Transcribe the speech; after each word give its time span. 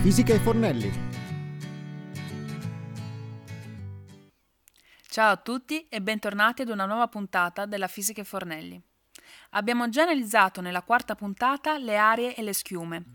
Fisica 0.00 0.32
e 0.32 0.38
Fornelli. 0.38 0.92
Ciao 5.08 5.32
a 5.32 5.36
tutti 5.36 5.88
e 5.88 6.00
bentornati 6.00 6.62
ad 6.62 6.68
una 6.68 6.86
nuova 6.86 7.08
puntata 7.08 7.66
della 7.66 7.88
Fisica 7.88 8.20
e 8.20 8.24
Fornelli. 8.24 8.80
Abbiamo 9.50 9.88
già 9.88 10.02
analizzato 10.02 10.60
nella 10.60 10.82
quarta 10.82 11.16
puntata 11.16 11.78
le 11.78 11.96
arie 11.96 12.36
e 12.36 12.42
le 12.42 12.52
schiume. 12.52 13.06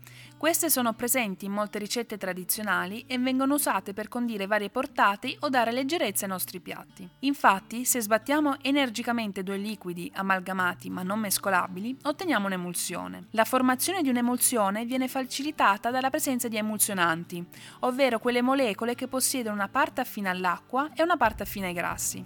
Queste 0.44 0.68
sono 0.68 0.92
presenti 0.92 1.46
in 1.46 1.52
molte 1.52 1.78
ricette 1.78 2.18
tradizionali 2.18 3.06
e 3.06 3.18
vengono 3.18 3.54
usate 3.54 3.94
per 3.94 4.08
condire 4.08 4.46
varie 4.46 4.68
portate 4.68 5.34
o 5.40 5.48
dare 5.48 5.72
leggerezza 5.72 6.26
ai 6.26 6.32
nostri 6.32 6.60
piatti. 6.60 7.08
Infatti, 7.20 7.86
se 7.86 8.02
sbattiamo 8.02 8.58
energicamente 8.60 9.42
due 9.42 9.56
liquidi 9.56 10.12
amalgamati 10.14 10.90
ma 10.90 11.02
non 11.02 11.18
mescolabili, 11.18 11.96
otteniamo 12.02 12.44
un'emulsione. 12.44 13.28
La 13.30 13.46
formazione 13.46 14.02
di 14.02 14.10
un'emulsione 14.10 14.84
viene 14.84 15.08
facilitata 15.08 15.90
dalla 15.90 16.10
presenza 16.10 16.46
di 16.46 16.58
emulsionanti, 16.58 17.42
ovvero 17.80 18.18
quelle 18.18 18.42
molecole 18.42 18.94
che 18.94 19.08
possiedono 19.08 19.54
una 19.54 19.68
parte 19.68 20.02
affine 20.02 20.28
all'acqua 20.28 20.90
e 20.92 21.02
una 21.02 21.16
parte 21.16 21.44
affine 21.44 21.68
ai 21.68 21.72
grassi. 21.72 22.22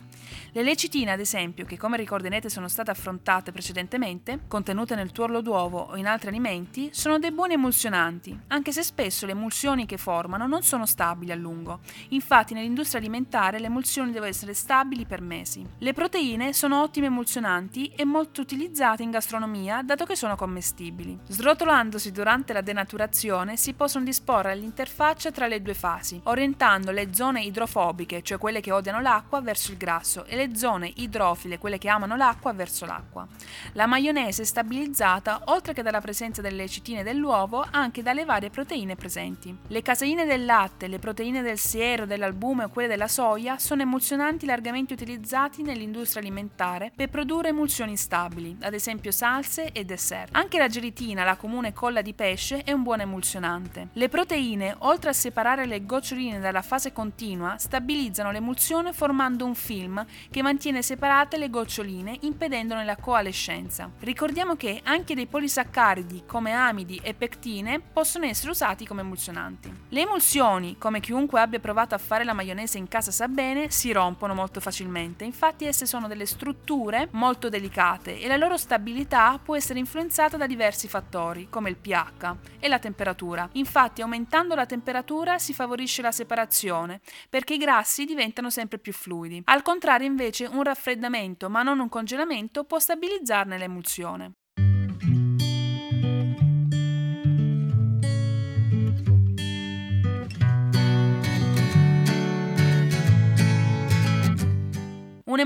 Le 0.50 0.62
lecitine, 0.64 1.12
ad 1.12 1.20
esempio, 1.20 1.64
che 1.64 1.78
come 1.78 1.96
ricorderete 1.96 2.48
sono 2.48 2.66
state 2.66 2.90
affrontate 2.90 3.52
precedentemente, 3.52 4.40
contenute 4.48 4.96
nel 4.96 5.12
tuorlo 5.12 5.40
d'uovo 5.40 5.78
o 5.90 5.96
in 5.96 6.08
altri 6.08 6.30
alimenti, 6.30 6.90
sono 6.92 7.20
dei 7.20 7.30
buoni 7.30 7.54
emulsionanti, 7.54 8.06
anche 8.48 8.72
se 8.72 8.82
spesso 8.82 9.26
le 9.26 9.32
emulsioni 9.32 9.84
che 9.84 9.98
formano 9.98 10.46
non 10.46 10.62
sono 10.62 10.86
stabili 10.86 11.32
a 11.32 11.34
lungo. 11.34 11.80
Infatti 12.10 12.54
nell'industria 12.54 13.00
alimentare 13.00 13.58
le 13.58 13.66
emulsioni 13.66 14.12
devono 14.12 14.30
essere 14.30 14.54
stabili 14.54 15.04
per 15.04 15.20
mesi. 15.20 15.66
Le 15.78 15.92
proteine 15.92 16.52
sono 16.52 16.82
ottime 16.82 17.06
emulsionanti 17.06 17.88
e 17.88 18.04
molto 18.04 18.40
utilizzate 18.40 19.02
in 19.02 19.10
gastronomia 19.10 19.82
dato 19.82 20.04
che 20.04 20.16
sono 20.16 20.36
commestibili. 20.36 21.18
Srotolandosi 21.26 22.10
durante 22.12 22.52
la 22.52 22.62
denaturazione 22.62 23.56
si 23.56 23.74
possono 23.74 24.04
disporre 24.04 24.54
l'interfaccia 24.54 25.30
tra 25.30 25.46
le 25.46 25.60
due 25.60 25.74
fasi, 25.74 26.20
orientando 26.24 26.90
le 26.90 27.12
zone 27.12 27.42
idrofobiche, 27.42 28.22
cioè 28.22 28.38
quelle 28.38 28.60
che 28.60 28.72
odiano 28.72 29.00
l'acqua, 29.00 29.40
verso 29.40 29.72
il 29.72 29.76
grasso 29.76 30.24
e 30.24 30.36
le 30.36 30.56
zone 30.56 30.90
idrofile, 30.96 31.58
quelle 31.58 31.78
che 31.78 31.88
amano 31.88 32.16
l'acqua, 32.16 32.52
verso 32.52 32.86
l'acqua. 32.86 33.26
La 33.72 33.86
maionese 33.86 34.42
è 34.42 34.44
stabilizzata, 34.44 35.42
oltre 35.46 35.72
che 35.72 35.82
dalla 35.82 36.00
presenza 36.00 36.40
delle 36.40 36.56
lecitine 36.56 37.02
dell'uovo, 37.02 37.66
anche 37.70 37.97
dalle 38.02 38.24
varie 38.24 38.50
proteine 38.50 38.96
presenti. 38.96 39.56
Le 39.66 39.82
caseine 39.82 40.24
del 40.24 40.44
latte, 40.44 40.86
le 40.88 40.98
proteine 40.98 41.42
del 41.42 41.58
siero, 41.58 42.06
dell'albume 42.06 42.64
o 42.64 42.68
quelle 42.68 42.88
della 42.88 43.08
soia 43.08 43.58
sono 43.58 43.82
emulsionanti 43.82 44.46
largamente 44.46 44.92
utilizzati 44.92 45.62
nell'industria 45.62 46.22
alimentare 46.22 46.92
per 46.94 47.08
produrre 47.08 47.48
emulsioni 47.48 47.96
stabili, 47.96 48.56
ad 48.60 48.74
esempio 48.74 49.10
salse 49.10 49.72
e 49.72 49.84
dessert. 49.84 50.34
Anche 50.34 50.58
la 50.58 50.68
gelitina, 50.68 51.24
la 51.24 51.36
comune 51.36 51.72
colla 51.72 52.02
di 52.02 52.14
pesce, 52.14 52.62
è 52.62 52.72
un 52.72 52.82
buon 52.82 53.00
emulsionante. 53.00 53.88
Le 53.92 54.08
proteine, 54.08 54.74
oltre 54.80 55.10
a 55.10 55.14
separare 55.14 55.66
le 55.66 55.84
goccioline 55.84 56.38
dalla 56.38 56.62
fase 56.62 56.92
continua, 56.92 57.56
stabilizzano 57.58 58.30
l'emulsione 58.30 58.92
formando 58.92 59.44
un 59.44 59.54
film 59.54 60.04
che 60.30 60.42
mantiene 60.42 60.82
separate 60.82 61.36
le 61.36 61.50
goccioline 61.50 62.16
impedendone 62.20 62.84
la 62.84 62.96
coalescenza. 62.96 63.90
Ricordiamo 64.00 64.56
che 64.56 64.80
anche 64.84 65.14
dei 65.14 65.26
polisaccaridi 65.26 66.24
come 66.26 66.52
amidi 66.52 67.00
e 67.02 67.14
pectine 67.14 67.77
possono 67.80 68.26
essere 68.26 68.50
usati 68.50 68.86
come 68.86 69.00
emulsionanti. 69.00 69.72
Le 69.88 70.00
emulsioni, 70.00 70.76
come 70.78 71.00
chiunque 71.00 71.40
abbia 71.40 71.58
provato 71.58 71.94
a 71.94 71.98
fare 71.98 72.24
la 72.24 72.32
maionese 72.32 72.78
in 72.78 72.88
casa 72.88 73.10
sa 73.10 73.28
bene, 73.28 73.70
si 73.70 73.92
rompono 73.92 74.34
molto 74.34 74.60
facilmente, 74.60 75.24
infatti 75.24 75.64
esse 75.64 75.86
sono 75.86 76.08
delle 76.08 76.26
strutture 76.26 77.08
molto 77.12 77.48
delicate 77.48 78.20
e 78.20 78.28
la 78.28 78.36
loro 78.36 78.56
stabilità 78.56 79.38
può 79.42 79.56
essere 79.56 79.78
influenzata 79.78 80.36
da 80.36 80.46
diversi 80.46 80.88
fattori, 80.88 81.48
come 81.48 81.70
il 81.70 81.76
pH 81.76 82.36
e 82.58 82.68
la 82.68 82.78
temperatura. 82.78 83.48
Infatti 83.52 84.02
aumentando 84.02 84.54
la 84.54 84.66
temperatura 84.66 85.38
si 85.38 85.52
favorisce 85.52 86.02
la 86.02 86.12
separazione, 86.12 87.00
perché 87.28 87.54
i 87.54 87.58
grassi 87.58 88.04
diventano 88.04 88.50
sempre 88.50 88.78
più 88.78 88.92
fluidi. 88.92 89.42
Al 89.44 89.62
contrario 89.62 90.06
invece 90.06 90.46
un 90.46 90.62
raffreddamento 90.62 91.48
ma 91.48 91.62
non 91.62 91.78
un 91.78 91.88
congelamento 91.88 92.64
può 92.64 92.78
stabilizzarne 92.78 93.58
l'emulsione. 93.58 94.32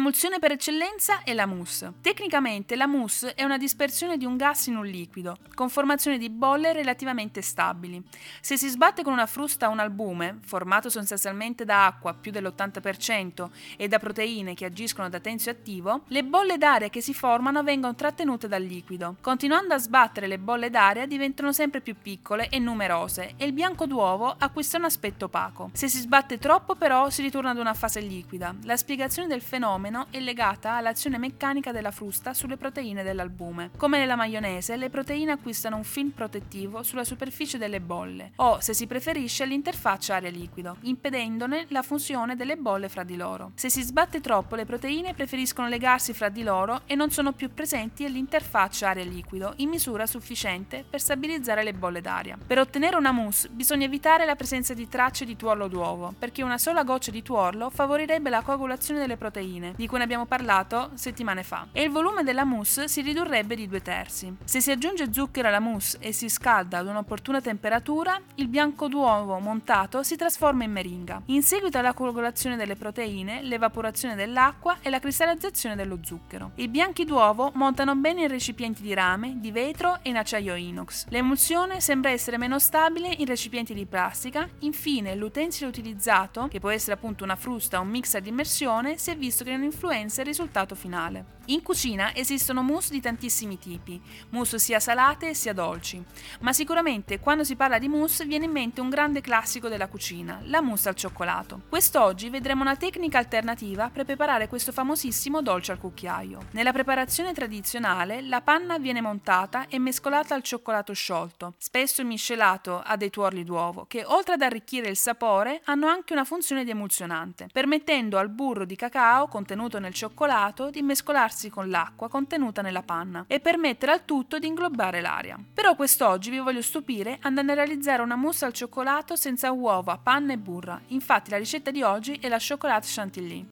Un'emulsione 0.03 0.41
per 0.41 0.51
eccellenza 0.51 1.23
è 1.23 1.33
la 1.33 1.47
mousse. 1.47 1.93
Tecnicamente 2.01 2.75
la 2.75 2.89
mousse 2.89 3.35
è 3.35 3.45
una 3.45 3.57
dispersione 3.57 4.17
di 4.17 4.25
un 4.25 4.37
gas 4.37 4.67
in 4.67 4.75
un 4.75 4.85
liquido, 4.85 5.37
con 5.55 5.69
formazione 5.69 6.19
di 6.19 6.29
bolle 6.29 6.73
relativamente 6.73 7.41
stabili. 7.41 8.03
Se 8.41 8.57
si 8.59 8.69
sbatte 8.69 9.05
con 9.05 9.13
una 9.13 9.27
frusta 9.27 9.69
un 9.69 9.79
albume, 9.79 10.41
formato 10.45 10.91
sostanzialmente 10.91 11.65
da 11.65 11.87
acqua 11.87 12.15
più 12.15 12.33
dell'80% 12.33 13.49
e 13.77 13.87
da 13.87 14.01
proteine 14.01 14.55
che 14.55 14.65
agiscono 14.65 15.09
da 15.09 15.21
tensio 15.21 15.53
attivo, 15.53 16.01
le 16.09 16.25
bolle 16.25 16.59
d'aria 16.59 16.89
che 16.89 17.01
si 17.01 17.15
formano 17.15 17.63
vengono 17.63 17.95
trattenute 17.95 18.49
dal 18.49 18.63
liquido. 18.63 19.15
Continuando 19.21 19.75
a 19.75 19.79
sbattere 19.79 20.27
le 20.27 20.41
bolle 20.41 20.69
d'aria 20.69 21.07
diventano 21.07 21.53
sempre 21.53 21.81
più 21.81 21.95
piccole 22.03 22.49
e 22.49 22.59
numerose 22.59 23.35
e 23.37 23.45
il 23.45 23.53
bianco 23.53 23.87
d'uovo 23.87 24.35
acquista 24.37 24.79
un 24.79 24.85
aspetto 24.85 25.27
opaco. 25.27 25.71
Se 25.75 25.87
si 25.87 25.99
sbatte 25.99 26.39
troppo 26.39 26.75
però 26.75 27.09
si 27.09 27.23
ritorna 27.23 27.51
ad 27.51 27.59
una 27.59 27.73
fase 27.73 28.01
liquida. 28.01 28.53
La 28.65 28.77
spiegazione 28.77 29.29
del 29.29 29.43
fenomeno 29.43 29.91
fenomeno 29.93 30.07
è 30.11 30.19
legata 30.21 30.73
all'azione 30.73 31.19
meccanica 31.19 31.71
della 31.71 31.91
frusta 31.91 32.33
sulle 32.33 32.57
proteine 32.57 33.03
dell'albume. 33.03 33.71
Come 33.77 33.99
nella 33.99 34.17
maionese, 34.17 34.77
le 34.77 34.89
proteine 34.89 35.33
acquistano 35.33 35.77
un 35.77 35.85
film 35.85 36.11
protettivo 36.11 36.83
sulla 36.83 37.05
superficie 37.05 37.59
delle 37.59 37.81
bolle 37.81 38.33
o, 38.37 38.59
se 38.61 38.73
si 38.73 38.87
preferisce, 38.87 39.43
all'interfaccia 39.43 40.15
aria-liquido, 40.15 40.77
impedendone 40.83 41.67
la 41.69 41.83
fusione 41.83 42.37
delle 42.37 42.57
bolle 42.57 42.89
fra 42.89 43.05
di 43.05 43.17
loro. 43.17 43.53
Se 43.55 43.69
si 43.69 43.83
sbatte 43.83 44.21
troppo, 44.21 44.57
le 44.57 44.65
proteine 44.65 45.13
preferiscono 45.13 45.69
legarsi 45.69 46.15
fra 46.15 46.31
di 46.31 46.43
loro 46.43 46.83
e 46.87 46.95
non 46.95 47.11
sono 47.11 47.33
più 47.33 47.53
presenti 47.53 48.05
all'interfaccia 48.05 48.89
aria-liquido 48.89 49.53
in 49.57 49.69
misura 49.69 50.07
sufficiente 50.07 50.85
per 50.89 51.01
stabilizzare 51.01 51.63
le 51.63 51.75
bolle 51.75 52.01
d'aria. 52.01 52.39
Per 52.45 52.59
ottenere 52.59 52.97
una 52.97 53.13
mousse 53.13 53.49
bisogna 53.51 53.85
evitare 53.85 54.25
la 54.25 54.37
presenza 54.37 54.73
di 54.73 54.89
tracce 54.89 55.27
di 55.27 55.37
tuorlo 55.37 55.69
d'uovo, 55.69 56.15
perché 56.19 56.43
una 56.43 56.59
sola 56.59 56.83
goccia 56.83 57.11
di 57.11 57.23
tuorlo 57.23 57.69
favorirebbe 57.69 58.31
la 58.31 58.43
coagulazione 58.43 59.01
delle 59.01 59.17
proteine, 59.17 59.75
di 59.83 59.89
cui 59.89 59.99
ne 59.99 60.05
abbiamo 60.05 60.27
parlato 60.27 60.93
settimane 60.95 61.43
fa, 61.43 61.67
e 61.73 61.83
il 61.83 61.91
volume 61.91 62.23
della 62.23 62.45
mousse 62.45 62.87
si 62.87 63.01
ridurrebbe 63.01 63.57
di 63.57 63.67
due 63.67 63.83
terzi. 63.83 64.33
Se 64.45 64.61
si 64.61 64.71
aggiunge 64.71 65.13
zucchero 65.13 65.49
alla 65.49 65.59
mousse 65.59 65.99
e 65.99 66.13
si 66.13 66.29
scalda 66.29 66.79
ad 66.79 66.87
un'opportuna 66.87 67.41
temperatura, 67.41 68.17
il 68.37 68.47
bianco 68.47 68.87
d'uovo 68.87 69.41
montato 69.41 70.05
si 70.05 70.15
trasforma 70.15 70.63
in 70.63 70.71
meringa. 70.71 71.21
In 71.27 71.43
seguito 71.43 71.79
alla 71.79 71.95
coagulazione 71.95 72.55
delle 72.55 72.77
proteine, 72.77 73.43
l'evaporazione 73.43 74.15
dell'acqua 74.15 74.77
e 74.83 74.89
la 74.89 75.01
cristallizzazione 75.01 75.75
dello 75.75 75.99
zucchero. 76.01 76.53
I 76.55 76.69
bianchi 76.69 77.05
d'uovo 77.05 77.51
montano 77.55 77.97
bene 77.97 78.23
in 78.23 78.29
recipienti 78.29 78.83
di 78.83 78.95
rame, 78.95 79.41
di 79.41 79.51
vetro 79.51 79.99
e 80.03 80.11
in 80.11 80.17
acciaio 80.17 80.55
inox. 80.55 81.07
L'emulsione 81.09 81.81
sembra 81.81 82.13
essere 82.13 82.39
meno 82.39 82.61
stabile 82.61 83.13
in 83.19 83.27
recipienti 83.27 83.75
di 83.75 83.87
plastica. 83.87 84.49
Infine, 84.61 85.17
l'utensile 85.17 85.69
utilizzato, 85.69 86.47
che 86.47 86.61
può 86.61 86.71
essere 86.71 86.93
appunto 86.93 87.25
una 87.25 87.35
frusta 87.35 87.81
o 87.81 87.83
un 87.83 87.89
mixer 87.89 88.23
di 88.23 88.29
immersione, 88.29 88.97
si 88.97 89.11
è 89.11 89.17
visto 89.17 89.43
che 89.43 89.51
non 89.51 89.71
influenza 89.73 90.21
il 90.21 90.27
risultato 90.27 90.75
finale. 90.75 91.25
In 91.47 91.61
cucina 91.63 92.15
esistono 92.15 92.63
mousse 92.63 92.93
di 92.93 93.01
tantissimi 93.01 93.59
tipi, 93.59 94.01
mousse 94.29 94.61
sia 94.61 94.79
salate 94.79 95.35
sia 95.35 95.53
dolci, 95.53 96.01
ma 96.39 96.53
sicuramente 96.53 97.19
quando 97.19 97.43
si 97.43 97.57
parla 97.57 97.81
di 97.81 97.89
mousse 97.89 98.27
viene 98.27 98.45
in 98.45 98.53
mente 98.53 98.81
un 98.81 98.89
grande 98.89 99.21
classico 99.21 99.69
della 99.69 99.89
cucina, 99.89 100.41
la 100.45 100.61
mousse 100.61 100.89
al 100.89 100.95
cioccolato. 100.95 101.63
Quest'oggi 101.69 102.31
vedremo 102.31 102.63
una 102.63 102.77
tecnica 102.77 103.19
alternativa 103.19 103.91
per 103.91 104.05
preparare 104.05 104.47
questo 104.47 104.71
famosissimo 104.71 105.43
dolce 105.43 105.73
al 105.73 105.81
cucchiaio. 105.81 106.47
Nella 106.53 106.73
preparazione 106.73 107.33
tradizionale 107.33 108.23
la 108.23 108.41
panna 108.41 108.79
viene 108.79 109.01
montata 109.01 109.67
e 109.67 109.81
mescolata 109.81 110.37
al 110.37 110.45
cioccolato 110.45 110.93
sciolto, 110.93 111.55
spesso 111.59 112.05
miscelato 112.05 112.81
a 112.81 112.97
dei 112.97 113.11
tuorli 113.11 113.43
d'uovo, 113.43 113.87
che 113.89 114.05
oltre 114.07 114.35
ad 114.35 114.43
arricchire 114.43 114.89
il 114.89 114.97
sapore 114.97 115.61
hanno 115.65 115.89
anche 115.89 116.13
una 116.13 116.25
funzione 116.25 116.63
di 116.63 116.71
emulsionante, 116.71 117.49
permettendo 117.53 118.17
al 118.17 118.29
burro 118.29 118.65
di 118.65 118.77
cacao 118.77 119.27
contenuto 119.27 119.81
nel 119.81 119.93
cioccolato 119.93 120.71
di 120.71 120.83
mescolarsi 120.83 121.31
con 121.51 121.71
l'acqua 121.71 122.09
contenuta 122.09 122.63
nella 122.63 122.83
panna 122.83 123.25
e 123.27 123.41
permettere 123.41 123.93
al 123.93 124.05
tutto 124.05 124.39
di 124.39 124.47
inglobare 124.47 125.01
l'aria. 125.01 125.39
Però 125.53 125.75
quest'oggi 125.75 126.31
vi 126.31 126.39
voglio 126.39 126.63
stupire 126.63 127.19
andando 127.23 127.53
a 127.53 127.57
realizzare 127.57 128.03
una 128.03 128.17
mousse 128.17 128.45
al 128.45 128.53
cioccolato 128.53 129.17
senza 129.17 129.51
uova, 129.53 129.99
panna 129.99 130.33
e 130.33 130.39
burra. 130.39 130.81
Infatti 130.89 131.31
la 131.31 131.39
ricetta 131.39 131.71
di 131.71 131.83
oggi 131.83 132.19
è 132.21 132.29
la 132.29 132.39
chocolate 132.39 132.87
chantilly. 132.89 133.49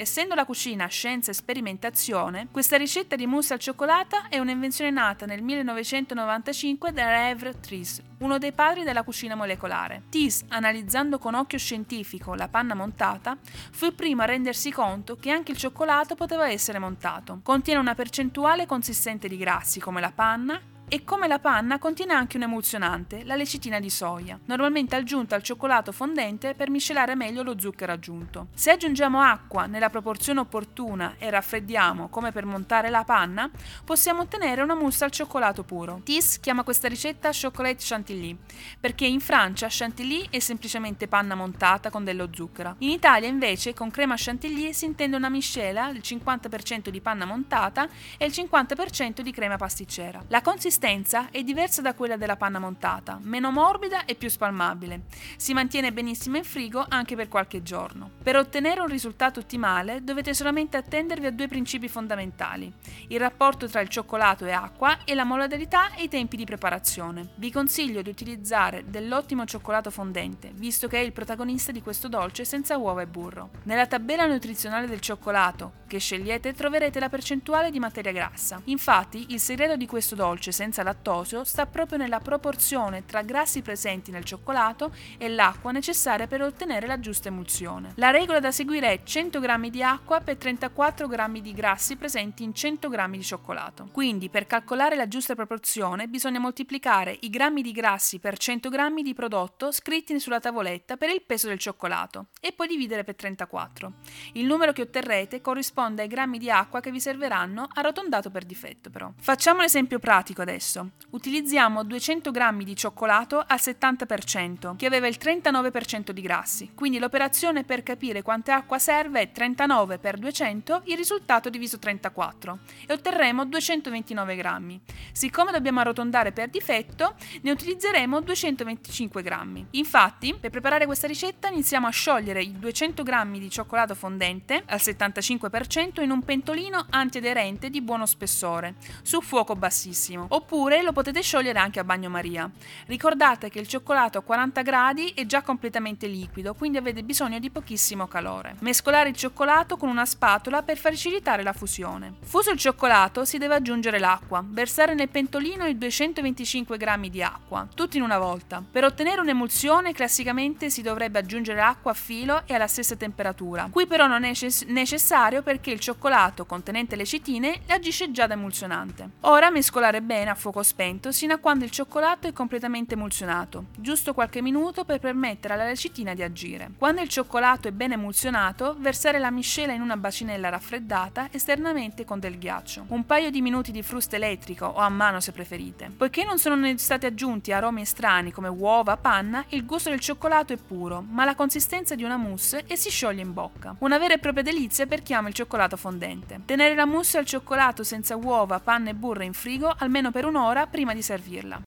Essendo 0.00 0.34
la 0.34 0.46
cucina 0.46 0.86
scienza 0.86 1.30
e 1.30 1.34
sperimentazione, 1.34 2.48
questa 2.50 2.78
ricetta 2.78 3.16
di 3.16 3.26
mousse 3.26 3.52
al 3.52 3.58
cioccolato 3.58 4.16
è 4.30 4.38
un'invenzione 4.38 4.90
nata 4.90 5.26
nel 5.26 5.42
1995 5.42 6.90
da 6.90 7.28
Evre 7.28 7.60
Tris, 7.60 8.00
uno 8.20 8.38
dei 8.38 8.52
padri 8.52 8.82
della 8.82 9.02
cucina 9.02 9.34
molecolare. 9.34 10.04
Tis, 10.08 10.42
analizzando 10.48 11.18
con 11.18 11.34
occhio 11.34 11.58
scientifico 11.58 12.32
la 12.32 12.48
panna 12.48 12.74
montata, 12.74 13.36
fu 13.42 13.84
il 13.84 13.92
primo 13.92 14.22
a 14.22 14.24
rendersi 14.24 14.70
conto 14.70 15.16
che 15.16 15.28
anche 15.28 15.52
il 15.52 15.58
cioccolato 15.58 16.14
poteva 16.14 16.48
essere 16.48 16.78
montato. 16.78 17.40
Contiene 17.42 17.78
una 17.78 17.94
percentuale 17.94 18.64
consistente 18.64 19.28
di 19.28 19.36
grassi 19.36 19.80
come 19.80 20.00
la 20.00 20.12
panna 20.12 20.58
e 20.92 21.04
come 21.04 21.28
la 21.28 21.38
panna 21.38 21.78
contiene 21.78 22.14
anche 22.14 22.36
un 22.36 22.42
emulsionante, 22.42 23.22
la 23.22 23.36
lecitina 23.36 23.78
di 23.78 23.88
soia, 23.88 24.36
normalmente 24.46 24.96
aggiunta 24.96 25.36
al 25.36 25.42
cioccolato 25.44 25.92
fondente 25.92 26.56
per 26.56 26.68
miscelare 26.68 27.14
meglio 27.14 27.44
lo 27.44 27.56
zucchero 27.56 27.92
aggiunto. 27.92 28.48
Se 28.54 28.72
aggiungiamo 28.72 29.20
acqua 29.20 29.66
nella 29.66 29.88
proporzione 29.88 30.40
opportuna 30.40 31.14
e 31.18 31.30
raffreddiamo 31.30 32.08
come 32.08 32.32
per 32.32 32.44
montare 32.44 32.90
la 32.90 33.04
panna, 33.04 33.48
possiamo 33.84 34.22
ottenere 34.22 34.62
una 34.62 34.74
mousse 34.74 35.04
al 35.04 35.12
cioccolato 35.12 35.62
puro. 35.62 36.00
Tis 36.02 36.40
chiama 36.40 36.64
questa 36.64 36.88
ricetta 36.88 37.30
chocolate 37.30 37.76
chantilly, 37.78 38.36
perché 38.80 39.06
in 39.06 39.20
Francia 39.20 39.68
chantilly 39.70 40.26
è 40.28 40.40
semplicemente 40.40 41.06
panna 41.06 41.36
montata 41.36 41.90
con 41.90 42.02
dello 42.02 42.30
zucchero. 42.32 42.74
In 42.78 42.90
Italia 42.90 43.28
invece 43.28 43.74
con 43.74 43.92
crema 43.92 44.16
chantilly 44.16 44.72
si 44.72 44.86
intende 44.86 45.16
una 45.16 45.28
miscela, 45.28 45.88
il 45.90 46.00
50% 46.02 46.88
di 46.88 47.00
panna 47.00 47.26
montata 47.26 47.88
e 48.18 48.26
il 48.26 48.32
50% 48.32 49.20
di 49.20 49.30
crema 49.30 49.56
pasticcera. 49.56 50.20
La 50.26 50.40
consistenza 50.40 50.78
consistenza 50.80 51.28
è 51.30 51.42
diversa 51.42 51.82
da 51.82 51.92
quella 51.92 52.16
della 52.16 52.36
panna 52.36 52.58
montata, 52.58 53.18
meno 53.22 53.50
morbida 53.50 54.06
e 54.06 54.14
più 54.14 54.30
spalmabile. 54.30 55.02
Si 55.36 55.52
mantiene 55.52 55.92
benissimo 55.92 56.38
in 56.38 56.44
frigo 56.44 56.86
anche 56.88 57.14
per 57.16 57.28
qualche 57.28 57.62
giorno. 57.62 58.10
Per 58.22 58.34
ottenere 58.36 58.80
un 58.80 58.86
risultato 58.86 59.40
ottimale 59.40 60.02
dovete 60.02 60.32
solamente 60.32 60.78
attendervi 60.78 61.26
a 61.26 61.32
due 61.32 61.48
principi 61.48 61.86
fondamentali, 61.86 62.72
il 63.08 63.18
rapporto 63.18 63.68
tra 63.68 63.80
il 63.80 63.90
cioccolato 63.90 64.46
e 64.46 64.52
acqua 64.52 65.04
e 65.04 65.14
la 65.14 65.24
modalità 65.24 65.92
e 65.94 66.04
i 66.04 66.08
tempi 66.08 66.38
di 66.38 66.46
preparazione. 66.46 67.32
Vi 67.34 67.52
consiglio 67.52 68.00
di 68.00 68.08
utilizzare 68.08 68.84
dell'ottimo 68.86 69.44
cioccolato 69.44 69.90
fondente, 69.90 70.50
visto 70.54 70.88
che 70.88 70.98
è 70.98 71.02
il 71.02 71.12
protagonista 71.12 71.72
di 71.72 71.82
questo 71.82 72.08
dolce 72.08 72.46
senza 72.46 72.78
uova 72.78 73.02
e 73.02 73.06
burro. 73.06 73.50
Nella 73.64 73.86
tabella 73.86 74.24
nutrizionale 74.24 74.86
del 74.86 75.00
cioccolato 75.00 75.80
che 75.90 75.98
scegliete 75.98 76.54
troverete 76.54 77.00
la 77.00 77.08
percentuale 77.08 77.70
di 77.70 77.80
materia 77.80 78.12
grassa. 78.12 78.62
Infatti 78.66 79.26
il 79.30 79.40
segreto 79.40 79.76
di 79.76 79.86
questo 79.86 80.14
dolce 80.14 80.52
senza 80.52 80.69
senza 80.70 80.84
lattosio 80.84 81.42
sta 81.42 81.66
proprio 81.66 81.98
nella 81.98 82.20
proporzione 82.20 83.04
tra 83.04 83.22
grassi 83.22 83.60
presenti 83.60 84.12
nel 84.12 84.24
cioccolato 84.24 84.94
e 85.18 85.28
l'acqua 85.28 85.72
necessaria 85.72 86.28
per 86.28 86.42
ottenere 86.42 86.86
la 86.86 87.00
giusta 87.00 87.26
emulsione. 87.26 87.92
La 87.96 88.10
regola 88.10 88.38
da 88.38 88.52
seguire 88.52 88.92
è 88.92 89.02
100 89.02 89.40
g 89.40 89.68
di 89.68 89.82
acqua 89.82 90.20
per 90.20 90.36
34 90.36 91.08
g 91.08 91.40
di 91.40 91.52
grassi 91.52 91.96
presenti 91.96 92.44
in 92.44 92.54
100 92.54 92.88
g 92.88 93.08
di 93.08 93.22
cioccolato. 93.22 93.88
Quindi 93.90 94.30
per 94.30 94.46
calcolare 94.46 94.94
la 94.94 95.08
giusta 95.08 95.34
proporzione 95.34 96.06
bisogna 96.06 96.38
moltiplicare 96.38 97.16
i 97.22 97.30
grammi 97.30 97.62
di 97.62 97.72
grassi 97.72 98.20
per 98.20 98.38
100 98.38 98.68
g 98.68 99.02
di 99.02 99.14
prodotto 99.14 99.72
scritti 99.72 100.18
sulla 100.20 100.38
tavoletta 100.38 100.96
per 100.96 101.10
il 101.10 101.22
peso 101.26 101.48
del 101.48 101.58
cioccolato 101.58 102.26
e 102.40 102.52
poi 102.52 102.68
dividere 102.68 103.02
per 103.02 103.16
34. 103.16 103.92
Il 104.34 104.46
numero 104.46 104.72
che 104.72 104.82
otterrete 104.82 105.40
corrisponde 105.40 106.02
ai 106.02 106.08
grammi 106.08 106.38
di 106.38 106.48
acqua 106.48 106.78
che 106.78 106.92
vi 106.92 107.00
serviranno 107.00 107.68
arrotondato 107.74 108.30
per 108.30 108.44
difetto 108.44 108.88
però. 108.90 109.12
Facciamo 109.18 109.62
l'esempio 109.62 109.98
pratico 109.98 110.42
adesso 110.42 110.49
adesso. 110.50 110.90
Utilizziamo 111.10 111.82
200 111.82 112.30
g 112.30 112.62
di 112.62 112.76
cioccolato 112.76 113.42
al 113.46 113.58
70%, 113.60 114.76
che 114.76 114.86
aveva 114.86 115.06
il 115.06 115.16
39% 115.20 116.10
di 116.10 116.20
grassi, 116.20 116.70
quindi 116.74 116.98
l'operazione 116.98 117.64
per 117.64 117.82
capire 117.82 118.22
quanta 118.22 118.54
acqua 118.56 118.78
serve 118.78 119.20
è 119.20 119.32
39 119.32 119.98
per 119.98 120.18
200, 120.18 120.82
il 120.84 120.96
risultato 120.96 121.50
diviso 121.50 121.78
34, 121.78 122.58
e 122.86 122.92
otterremo 122.92 123.44
229 123.44 124.36
g. 124.36 124.78
Siccome 125.12 125.52
dobbiamo 125.52 125.80
arrotondare 125.80 126.32
per 126.32 126.48
difetto, 126.48 127.14
ne 127.42 127.50
utilizzeremo 127.50 128.20
225 128.20 129.22
g. 129.22 129.64
Infatti, 129.70 130.36
per 130.38 130.50
preparare 130.50 130.86
questa 130.86 131.08
ricetta 131.08 131.48
iniziamo 131.48 131.88
a 131.88 131.90
sciogliere 131.90 132.42
i 132.42 132.56
200 132.56 133.02
g 133.02 133.38
di 133.38 133.50
cioccolato 133.50 133.94
fondente 133.94 134.62
al 134.66 134.78
75% 134.78 136.02
in 136.02 136.10
un 136.10 136.22
pentolino 136.22 136.86
antiaderente 136.90 137.68
di 137.68 137.80
buono 137.80 138.06
spessore, 138.06 138.74
su 139.02 139.20
fuoco 139.20 139.56
bassissimo, 139.56 140.26
oppure 140.40 140.82
lo 140.82 140.92
potete 140.92 141.22
sciogliere 141.22 141.58
anche 141.58 141.78
a 141.80 141.84
bagnomaria. 141.84 142.50
Ricordate 142.86 143.50
che 143.50 143.60
il 143.60 143.68
cioccolato 143.68 144.18
a 144.18 144.22
40 144.22 144.62
gradi 144.62 145.12
è 145.14 145.26
già 145.26 145.42
completamente 145.42 146.06
liquido, 146.06 146.54
quindi 146.54 146.78
avete 146.78 147.02
bisogno 147.02 147.38
di 147.38 147.50
pochissimo 147.50 148.08
calore. 148.08 148.56
Mescolare 148.60 149.10
il 149.10 149.16
cioccolato 149.16 149.76
con 149.76 149.88
una 149.88 150.06
spatola 150.06 150.62
per 150.62 150.78
facilitare 150.78 151.42
la 151.42 151.52
fusione. 151.52 152.14
Fuso 152.22 152.50
il 152.50 152.58
cioccolato 152.58 153.24
si 153.24 153.38
deve 153.38 153.54
aggiungere 153.54 153.98
l'acqua, 153.98 154.42
versare 154.44 154.94
nel 154.94 155.10
pentolino 155.10 155.66
i 155.66 155.76
225 155.76 156.76
g 156.76 157.08
di 157.08 157.22
acqua, 157.22 157.68
tutti 157.74 157.98
in 157.98 158.02
una 158.02 158.18
volta. 158.18 158.62
Per 158.68 158.84
ottenere 158.84 159.20
un'emulsione 159.20 159.92
classicamente 159.92 160.70
si 160.70 160.80
dovrebbe 160.80 161.18
aggiungere 161.18 161.60
acqua 161.60 161.90
a 161.90 161.94
filo 161.94 162.42
e 162.46 162.54
alla 162.54 162.66
stessa 162.66 162.96
temperatura. 162.96 163.68
Qui 163.70 163.86
però 163.86 164.06
non 164.06 164.24
è 164.24 164.32
necessario 164.66 165.42
perché 165.42 165.70
il 165.70 165.80
cioccolato 165.80 166.46
contenente 166.46 166.96
le 166.96 167.04
citine 167.04 167.60
agisce 167.68 168.10
già 168.10 168.26
da 168.26 168.34
emulsionante. 168.34 169.10
Ora 169.20 169.50
mescolare 169.50 170.00
bene 170.00 170.29
a 170.30 170.34
fuoco 170.34 170.62
spento 170.62 171.12
sino 171.12 171.34
a 171.34 171.38
quando 171.38 171.64
il 171.64 171.70
cioccolato 171.70 172.26
è 172.26 172.32
completamente 172.32 172.94
emulsionato, 172.94 173.66
giusto 173.76 174.14
qualche 174.14 174.42
minuto 174.42 174.84
per 174.84 175.00
permettere 175.00 175.54
alla 175.54 175.64
lecitina 175.64 176.14
di 176.14 176.22
agire. 176.22 176.70
Quando 176.78 177.00
il 177.00 177.08
cioccolato 177.08 177.68
è 177.68 177.72
ben 177.72 177.92
emulsionato, 177.92 178.76
versare 178.78 179.18
la 179.18 179.30
miscela 179.30 179.72
in 179.72 179.80
una 179.80 179.96
bacinella 179.96 180.48
raffreddata 180.48 181.28
esternamente 181.30 182.04
con 182.04 182.18
del 182.20 182.38
ghiaccio. 182.38 182.86
Un 182.88 183.04
paio 183.06 183.30
di 183.30 183.40
minuti 183.40 183.72
di 183.72 183.82
frusta 183.82 184.16
elettrico 184.16 184.66
o 184.66 184.78
a 184.78 184.88
mano 184.88 185.20
se 185.20 185.32
preferite. 185.32 185.90
Poiché 185.96 186.24
non 186.24 186.38
sono 186.38 186.76
stati 186.76 187.06
aggiunti 187.06 187.52
aromi 187.52 187.84
strani 187.84 188.32
come 188.32 188.48
uova, 188.48 188.96
panna, 188.96 189.44
il 189.48 189.64
gusto 189.64 189.90
del 189.90 190.00
cioccolato 190.00 190.52
è 190.52 190.56
puro, 190.56 191.04
ma 191.08 191.24
la 191.24 191.34
consistenza 191.34 191.94
di 191.94 192.04
una 192.04 192.16
mousse 192.16 192.64
e 192.66 192.76
si 192.76 192.90
scioglie 192.90 193.22
in 193.22 193.32
bocca. 193.32 193.74
Una 193.78 193.98
vera 193.98 194.14
e 194.14 194.18
propria 194.18 194.42
delizia 194.42 194.86
per 194.86 195.02
chi 195.02 195.14
ama 195.14 195.28
il 195.28 195.34
cioccolato 195.34 195.76
fondente. 195.76 196.40
Tenere 196.44 196.74
la 196.74 196.86
mousse 196.86 197.18
al 197.18 197.24
cioccolato 197.24 197.82
senza 197.82 198.16
uova, 198.16 198.60
panna 198.60 198.90
e 198.90 198.94
burro 198.94 199.22
in 199.22 199.32
frigo 199.32 199.74
almeno 199.78 200.10
per 200.10 200.19
per 200.20 200.28
un'ora 200.28 200.66
prima 200.66 200.92
di 200.92 201.00
servirla. 201.00 201.62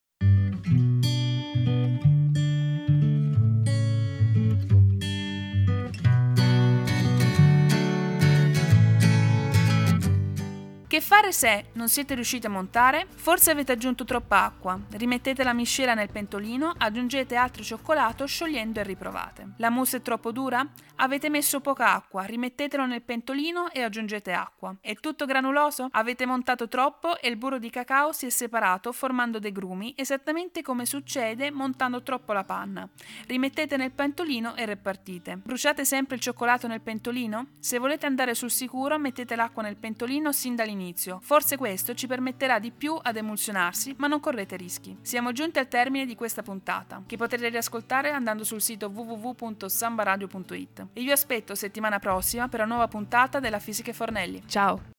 Che 10.94 11.02
fare 11.02 11.32
se 11.32 11.70
non 11.74 11.90
siete 11.90 12.14
riusciti 12.14 12.46
a 12.46 12.52
montare? 12.52 13.08
Forse 13.16 13.50
avete 13.50 13.72
aggiunto 13.72 14.06
troppa 14.06 14.44
acqua. 14.44 14.80
Rimettete 14.92 15.44
la 15.44 15.52
miscela 15.52 15.96
nel 15.96 16.12
pentolino, 16.12 16.72
aggiungete 16.78 17.36
altro 17.36 17.64
cioccolato 17.64 18.28
sciogliendo 18.28 18.80
e 18.80 18.84
riprovate. 18.84 19.54
La 19.58 19.72
mousse 19.72 19.98
è 19.98 20.02
troppo 20.04 20.32
dura? 20.32 20.64
Avete 20.98 21.30
messo 21.30 21.62
poca 21.62 21.96
acqua, 21.96 22.26
rimettetelo 22.26 22.86
nel 22.86 23.02
pentolino 23.02 23.72
e 23.72 23.82
aggiungete 23.82 24.34
acqua. 24.34 24.76
È 24.80 24.94
tutto 24.94 25.26
granuloso? 25.26 25.88
Avete 25.94 26.28
montato 26.28 26.68
troppo 26.68 27.20
e 27.20 27.28
il 27.28 27.38
burro 27.38 27.58
di 27.58 27.72
cacao 27.72 28.12
si 28.12 28.28
è 28.28 28.30
separato 28.30 28.92
formando 28.92 29.40
dei 29.40 29.52
grumi, 29.52 29.96
esattamente 29.98 30.62
come 30.62 30.86
succede 30.86 31.50
montando 31.50 32.04
troppo 32.04 32.34
la 32.34 32.44
panna. 32.44 32.88
Rimettete 33.26 33.78
nel 33.78 33.92
pentolino 33.92 34.56
e 34.56 34.66
repartite. 34.66 35.38
Bruciate 35.38 35.86
sempre 35.86 36.18
il 36.18 36.22
cioccolato 36.22 36.68
nel 36.68 36.82
pentolino? 36.82 37.48
Se 37.58 37.80
volete 37.80 38.06
andare 38.06 38.36
sul 38.36 38.52
sicuro, 38.52 39.00
mettete 39.00 39.36
l'acqua 39.36 39.64
nel 39.64 39.78
pentolino 39.78 40.32
sin 40.32 40.56
dall'inizio 40.56 40.82
all'inizio. 40.84 41.20
Forse 41.22 41.58
questo 41.58 41.94
ci 41.94 42.08
permetterà 42.08 42.60
di 42.60 42.72
più 42.72 42.98
ad 43.02 43.16
emulsionarsi, 43.16 43.96
ma 43.98 44.08
non 44.08 44.20
correte 44.20 44.58
rischi. 44.58 44.98
Siamo 45.02 45.32
giunti 45.32 45.60
al 45.60 45.68
termine 45.68 46.06
di 46.06 46.16
questa 46.16 46.44
puntata, 46.44 47.02
che 47.06 47.18
potrete 47.18 47.50
riascoltare 47.50 48.12
andando 48.12 48.44
sul 48.44 48.62
sito 48.62 48.88
www.sambaradio.it. 48.88 50.88
E 50.94 51.02
vi 51.02 51.12
aspetto 51.12 51.56
settimana 51.56 52.00
prossima 52.00 52.50
per 52.50 52.60
una 52.60 52.70
nuova 52.70 52.88
puntata 52.88 53.40
della 53.40 53.60
Fisica 53.60 53.92
e 53.92 53.94
Fornelli. 53.94 54.44
Ciao! 54.46 54.92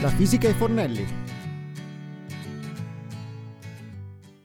La 0.00 0.08
fisica 0.08 0.48
e 0.48 0.52
fornelli 0.52 1.06